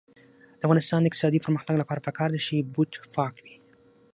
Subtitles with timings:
[0.57, 3.55] د افغانستان د اقتصادي پرمختګ لپاره پکار ده چې بوټ پاک وي.